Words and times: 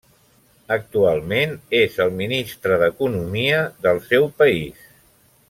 Actualment 0.75 1.53
és 1.81 1.99
el 2.05 2.15
ministre 2.21 2.81
d'Economia 2.85 3.61
del 3.87 4.03
seu 4.09 4.27
país. 4.43 4.83